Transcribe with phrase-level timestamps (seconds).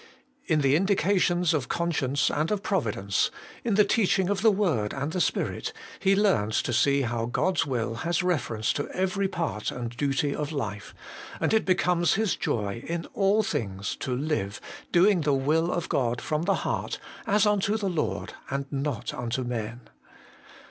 [0.47, 3.29] In the indications of conscience and of Providence,
[3.63, 7.67] in the teaching of the word and the Spirit, he learns to see how God's
[7.67, 10.95] will has reference to every part and duty of life,
[11.39, 14.59] and it becomes his joy, in all things, to live,'
[14.91, 16.97] doing the will of God from the heart,
[17.27, 19.81] as unto the Lord and not unto men.'